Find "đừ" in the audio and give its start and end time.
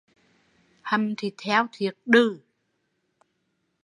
2.05-2.39